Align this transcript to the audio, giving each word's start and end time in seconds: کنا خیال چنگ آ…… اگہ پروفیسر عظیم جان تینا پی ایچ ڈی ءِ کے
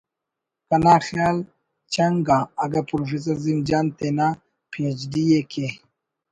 کنا 0.67 0.95
خیال 1.07 1.37
چنگ 1.93 2.27
آ…… 2.37 2.39
اگہ 2.63 2.81
پروفیسر 2.89 3.35
عظیم 3.39 3.59
جان 3.67 3.85
تینا 3.97 4.27
پی 4.71 4.81
ایچ 4.87 4.99
ڈی 5.11 5.23
ءِ 5.39 5.39
کے 5.51 5.67